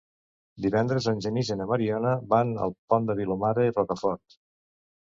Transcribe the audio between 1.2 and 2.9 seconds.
Genís i na Mariona van al